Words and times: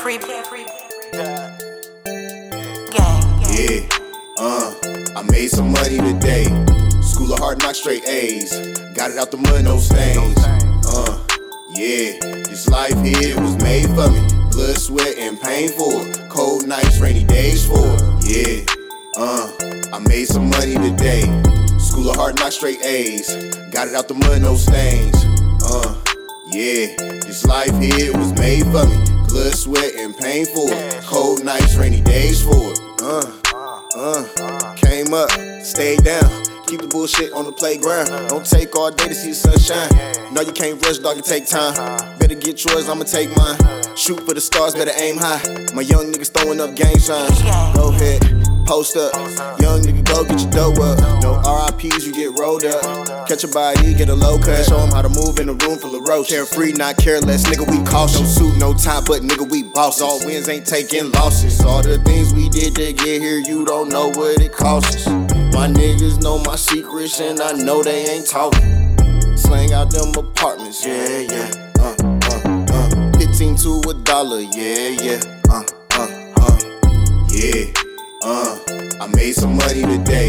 Carefree. 0.00 0.64
Yeah, 3.52 3.86
uh, 4.38 4.74
I 5.14 5.22
made 5.30 5.50
some 5.50 5.72
money 5.72 5.98
today. 5.98 6.44
School 7.02 7.34
of 7.34 7.38
hard 7.38 7.58
knocks, 7.58 7.80
straight 7.80 8.08
A's. 8.08 8.50
Got 8.94 9.10
it 9.10 9.18
out 9.18 9.30
the 9.30 9.36
mud, 9.36 9.64
no 9.64 9.76
stains. 9.76 10.38
Uh, 10.88 11.22
yeah, 11.74 12.18
this 12.48 12.66
life 12.66 12.98
here 13.04 13.38
was 13.42 13.62
made 13.62 13.88
for 13.88 14.10
me. 14.10 14.26
Blood, 14.50 14.78
sweat, 14.78 15.18
and 15.18 15.38
pain 15.38 15.68
for 15.68 16.08
it. 16.08 16.30
Cold 16.30 16.66
nights, 16.66 16.98
rainy 16.98 17.24
days 17.24 17.66
for 17.66 17.84
it. 17.84 18.00
Yeah, 18.24 18.64
uh, 19.18 19.52
I 19.92 19.98
made 19.98 20.28
some 20.28 20.48
money 20.48 20.76
today. 20.76 21.24
School 21.78 22.08
of 22.08 22.16
hard 22.16 22.36
knocks, 22.36 22.54
straight 22.54 22.82
A's. 22.86 23.28
Got 23.70 23.88
it 23.88 23.94
out 23.94 24.08
the 24.08 24.14
mud, 24.14 24.40
no 24.40 24.56
stains. 24.56 25.14
Uh, 25.62 25.94
yeah, 26.52 26.96
this 27.20 27.44
life 27.44 27.76
here 27.78 28.16
was 28.16 28.32
made 28.38 28.64
for 28.64 28.86
me. 28.86 29.19
Blood, 29.30 29.54
sweat, 29.54 29.94
and 29.94 30.16
pain 30.16 30.44
for 30.46 30.66
it. 30.72 31.04
Cold 31.04 31.44
nights, 31.44 31.76
rainy 31.76 32.00
days 32.00 32.42
for 32.42 32.72
it. 32.72 32.80
Uh, 33.00 33.22
uh, 33.96 34.74
came 34.74 35.14
up, 35.14 35.30
stayed 35.62 36.02
down. 36.02 36.28
Keep 36.66 36.82
the 36.82 36.88
bullshit 36.88 37.32
on 37.32 37.44
the 37.44 37.52
playground. 37.52 38.06
Don't 38.28 38.44
take 38.44 38.74
all 38.76 38.90
day 38.90 39.08
to 39.08 39.14
see 39.14 39.30
the 39.30 39.34
sunshine. 39.34 40.34
No, 40.34 40.40
you 40.40 40.52
can't 40.52 40.84
rush, 40.84 40.98
dog, 40.98 41.16
you 41.16 41.22
take 41.22 41.46
time. 41.46 41.74
Better 42.18 42.34
get 42.34 42.64
yours, 42.64 42.88
I'ma 42.88 43.04
take 43.04 43.34
mine. 43.36 43.56
Shoot 43.96 44.20
for 44.20 44.34
the 44.34 44.40
stars, 44.40 44.74
better 44.74 44.92
aim 44.96 45.16
high. 45.16 45.42
My 45.74 45.82
young 45.82 46.12
niggas 46.12 46.32
throwing 46.32 46.60
up 46.60 46.74
gang 46.74 46.98
signs. 46.98 47.40
Go 47.74 47.90
ahead, 47.90 48.22
post 48.70 48.96
up. 48.96 49.12
Young 49.58 49.82
nigga, 49.82 50.04
go 50.04 50.22
get 50.22 50.40
your 50.40 50.50
dough 50.52 50.80
up. 50.80 51.22
No 51.24 51.42
RIPs, 51.42 52.06
you 52.06 52.12
get 52.12 52.38
rolled 52.38 52.64
up. 52.64 53.26
Catch 53.26 53.42
a 53.42 53.48
body, 53.48 53.94
get 53.94 54.08
a 54.08 54.14
low 54.14 54.38
cut. 54.38 54.64
Show 54.64 54.78
'em 54.78 54.92
how 54.92 55.02
to 55.02 55.08
move 55.08 55.40
in 55.40 55.48
a 55.48 55.54
room 55.54 55.76
full 55.76 55.96
of 55.96 56.06
roach. 56.06 56.28
Carefree, 56.28 56.72
not 56.74 56.96
careless, 56.96 57.42
nigga, 57.42 57.68
we 57.68 57.84
cautious. 57.84 58.20
No 58.20 58.50
suit, 58.50 58.56
no 58.58 58.72
tie, 58.72 59.00
but 59.00 59.22
nigga, 59.22 59.50
we 59.50 59.64
boss. 59.64 60.00
All 60.00 60.24
wins 60.24 60.48
ain't 60.48 60.66
taking 60.66 61.10
losses. 61.10 61.60
All 61.62 61.82
the 61.82 61.98
things 61.98 62.32
we 62.32 62.48
did 62.48 62.76
to 62.76 62.92
get 62.92 63.20
here, 63.20 63.38
you 63.38 63.64
don't 63.64 63.88
know 63.88 64.06
what 64.10 64.40
it 64.40 64.52
cost 64.52 64.94
us. 64.94 65.06
My 65.52 65.66
niggas 65.66 66.22
know 66.22 66.38
my 66.38 66.54
secrets, 66.54 67.18
and 67.20 67.40
I 67.40 67.50
know 67.52 67.82
they 67.82 68.06
ain't 68.08 68.28
talking. 68.28 68.96
Slang 69.36 69.72
out 69.72 69.90
them 69.90 70.14
apartments, 70.14 70.86
yeah, 70.86 71.18
yeah. 71.32 71.50
Uh, 71.80 71.96
uh, 72.30 72.74
uh. 72.76 73.18
15 73.18 73.56
to 73.56 73.82
a 73.90 73.94
dollar, 74.04 74.38
yeah, 74.38 74.90
yeah. 75.06 75.20
Uh, 75.48 75.64
uh, 75.98 76.08
uh. 76.36 76.58
Yeah, 77.30 77.72
uh. 78.22 78.49
I 79.00 79.06
made 79.06 79.32
some 79.32 79.56
money 79.56 79.80
today. 79.80 80.28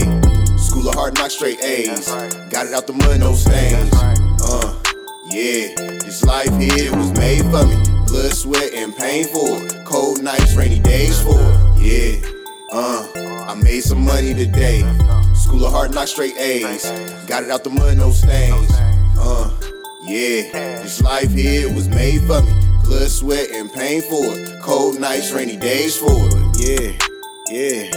School 0.55 0.87
of 0.87 0.95
hard 0.95 1.15
knocks, 1.15 1.33
straight 1.33 1.61
A's. 1.61 2.07
Got 2.49 2.67
it 2.67 2.73
out 2.73 2.87
the 2.87 2.93
mud, 2.93 3.19
no 3.19 3.33
stains. 3.33 3.91
Uh, 3.93 4.81
yeah. 5.25 5.75
This 5.99 6.23
life 6.23 6.55
here 6.57 6.95
was 6.95 7.11
made 7.11 7.41
for 7.51 7.65
me. 7.67 7.75
Blood, 8.07 8.31
sweat, 8.31 8.73
and 8.73 8.95
pain 8.95 9.25
for 9.25 9.65
it. 9.65 9.85
Cold 9.85 10.23
nights, 10.23 10.55
rainy 10.55 10.79
days 10.79 11.21
for 11.21 11.35
it. 11.37 11.81
Yeah, 11.81 12.29
uh. 12.71 13.05
I 13.49 13.55
made 13.55 13.81
some 13.81 14.05
money 14.05 14.33
today. 14.33 14.83
School 15.35 15.65
of 15.65 15.73
hard 15.73 15.93
knocks, 15.93 16.11
straight 16.11 16.37
A's. 16.37 16.85
Got 17.27 17.43
it 17.43 17.51
out 17.51 17.65
the 17.65 17.71
mud, 17.71 17.97
no 17.97 18.11
stains. 18.11 18.71
Uh, 19.19 19.51
yeah. 20.03 20.79
This 20.81 21.01
life 21.01 21.31
here 21.33 21.67
was 21.73 21.89
made 21.89 22.21
for 22.21 22.41
me. 22.41 22.53
Blood, 22.85 23.09
sweat, 23.09 23.49
and 23.51 23.69
pain 23.73 24.01
for 24.01 24.23
it. 24.23 24.61
Cold 24.61 24.97
nights, 24.97 25.33
rainy 25.33 25.57
days 25.57 25.97
for 25.97 26.07
it. 26.09 26.97
Yeah. 26.97 27.07
Yeah, 27.51 27.91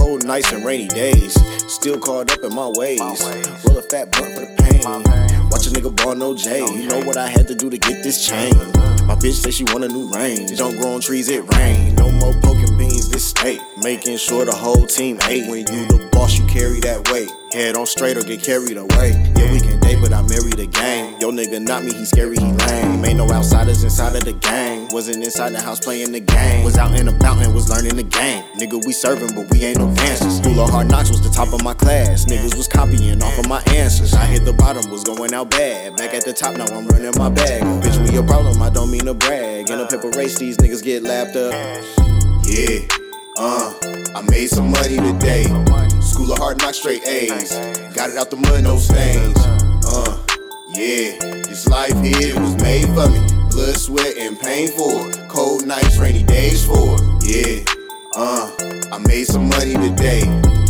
cold 0.00 0.24
nights 0.24 0.50
and 0.52 0.64
rainy 0.64 0.88
days. 0.88 1.34
Still 1.70 1.98
caught 1.98 2.32
up 2.32 2.42
in 2.42 2.54
my 2.54 2.68
ways. 2.74 3.00
Roll 3.64 3.78
a 3.78 3.82
fat 3.82 4.10
blunt 4.10 4.32
for 4.34 4.40
the 4.40 4.52
pain. 4.58 4.80
Watch 5.50 5.66
a 5.66 5.70
nigga 5.70 5.94
ball 5.94 6.14
no 6.14 6.34
J. 6.34 6.60
You 6.60 6.88
know 6.88 7.00
what 7.00 7.16
I 7.18 7.28
had 7.28 7.46
to 7.48 7.54
do 7.54 7.68
to 7.68 7.76
get 7.76 8.02
this 8.02 8.26
chain. 8.26 8.54
My 9.06 9.14
bitch 9.14 9.42
say 9.42 9.50
she 9.50 9.64
want 9.64 9.84
a 9.84 9.88
new 9.88 10.08
range. 10.10 10.56
Don't 10.56 10.76
grow 10.78 10.94
on 10.94 11.00
trees, 11.00 11.28
it 11.28 11.44
rain. 11.54 11.94
No 11.96 12.10
more 12.12 12.32
poking 12.40 12.78
beans, 12.78 13.10
this 13.10 13.26
state. 13.28 13.60
Making 13.82 14.16
sure 14.16 14.44
the 14.44 14.54
whole 14.54 14.86
team 14.86 15.18
ate. 15.28 15.48
When 15.50 15.60
you 15.60 15.84
the 15.86 16.08
boss, 16.12 16.38
you 16.38 16.46
carry 16.46 16.80
that 16.80 17.10
weight. 17.10 17.30
Head 17.52 17.76
on 17.76 17.84
straight 17.84 18.16
or 18.16 18.22
get 18.22 18.42
carried 18.42 18.78
away. 18.78 19.10
Yeah, 19.36 19.52
we 19.52 19.60
can 19.60 19.80
date, 19.80 19.98
but 20.00 20.12
I 20.12 20.22
marry 20.22 20.52
the 20.56 20.66
gang. 20.66 21.20
Yo, 21.20 21.30
nigga, 21.30 21.60
not 21.60 21.84
me, 21.84 21.92
he 21.92 22.04
scary, 22.04 22.36
he 22.38 22.52
lame. 22.52 23.04
Inside 23.90 24.14
of 24.14 24.24
the 24.24 24.34
gang. 24.34 24.86
Wasn't 24.92 25.16
inside 25.16 25.50
the 25.50 25.60
house 25.60 25.80
playing 25.80 26.12
the 26.12 26.20
game. 26.20 26.62
Was 26.62 26.78
out 26.78 26.92
and 26.92 27.08
about 27.08 27.42
and 27.42 27.52
was 27.52 27.68
learning 27.68 27.96
the 27.96 28.04
game. 28.04 28.44
Nigga, 28.54 28.78
we 28.86 28.92
serving, 28.92 29.34
but 29.34 29.50
we 29.50 29.64
ain't 29.64 29.80
no 29.80 29.92
dancers. 29.92 30.36
School 30.36 30.60
of 30.60 30.70
hard 30.70 30.88
knocks 30.88 31.10
was 31.10 31.20
the 31.20 31.28
top 31.28 31.52
of 31.52 31.64
my 31.64 31.74
class. 31.74 32.24
Niggas 32.24 32.56
was 32.56 32.68
copying 32.68 33.20
off 33.20 33.36
of 33.36 33.48
my 33.48 33.60
answers. 33.74 34.14
I 34.14 34.26
hit 34.26 34.44
the 34.44 34.52
bottom, 34.52 34.88
was 34.92 35.02
going 35.02 35.34
out 35.34 35.50
bad. 35.50 35.96
Back 35.96 36.14
at 36.14 36.24
the 36.24 36.32
top, 36.32 36.56
now 36.56 36.66
I'm 36.66 36.86
running 36.86 37.10
my 37.18 37.30
bag. 37.30 37.64
Bitch, 37.82 37.98
we 38.08 38.16
a 38.16 38.22
problem, 38.22 38.62
I 38.62 38.70
don't 38.70 38.92
mean 38.92 39.06
to 39.06 39.14
brag. 39.14 39.68
In 39.68 39.80
a 39.80 39.88
paper 39.88 40.10
race, 40.10 40.38
these 40.38 40.56
niggas 40.58 40.84
get 40.84 41.02
lapped 41.02 41.34
up. 41.34 41.52
Yeah, 42.46 42.86
uh, 43.38 43.74
I 44.14 44.22
made 44.30 44.50
some 44.50 44.70
money 44.70 44.98
today. 44.98 45.46
School 46.00 46.30
of 46.30 46.38
hard 46.38 46.58
knocks, 46.58 46.78
straight 46.78 47.04
A's. 47.08 47.54
Got 47.96 48.10
it 48.10 48.16
out 48.16 48.30
the 48.30 48.36
mud, 48.36 48.62
no 48.62 48.78
stains. 48.78 49.36
Uh, 49.84 50.16
yeah, 50.78 51.18
this 51.42 51.66
life 51.66 52.00
here 52.04 52.38
was 52.38 52.54
made 52.62 52.86
for 52.94 53.10
me. 53.10 53.39
Blood, 53.60 53.76
sweat, 53.76 54.16
and 54.16 54.40
pain 54.40 54.68
for 54.68 55.10
it. 55.10 55.28
Cold 55.28 55.66
nights, 55.66 55.98
rainy 55.98 56.22
days 56.22 56.64
for 56.64 56.96
it. 56.96 57.02
Yeah, 57.28 57.74
uh, 58.16 58.50
I 58.90 58.96
made 59.06 59.24
some 59.24 59.50
money 59.50 59.74
today. 59.74 60.22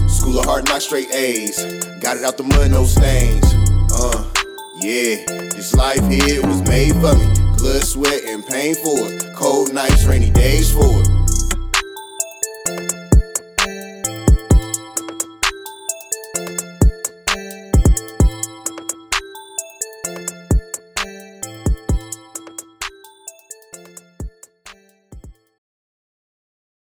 School 0.08 0.40
of 0.40 0.44
hard 0.46 0.64
knocks, 0.64 0.86
straight 0.86 1.08
A's. 1.14 1.56
Got 2.00 2.16
it 2.16 2.24
out 2.24 2.36
the 2.36 2.42
mud, 2.42 2.72
no 2.72 2.86
stains. 2.86 3.46
Uh, 3.94 4.28
yeah, 4.80 5.24
this 5.54 5.72
life 5.72 6.04
here 6.10 6.44
was 6.44 6.62
made 6.62 6.94
for 6.94 7.14
me. 7.14 7.32
Blood, 7.58 7.84
sweat, 7.84 8.24
and 8.24 8.44
pain 8.44 8.74
for 8.74 9.06
it. 9.06 9.36
Cold 9.36 9.72
nights, 9.72 10.04
rainy 10.06 10.30
days 10.30 10.72
for 10.72 10.90
it. 11.00 11.19